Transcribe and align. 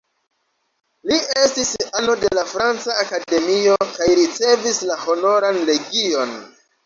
Li 1.09 1.17
estis 1.41 1.73
ano 1.99 2.15
de 2.23 2.31
la 2.37 2.45
Franca 2.53 2.95
Akademio 3.03 3.77
kaj 3.91 4.09
ricevis 4.21 4.83
la 4.93 4.99
Honoran 5.05 5.63
Legion. 5.71 6.35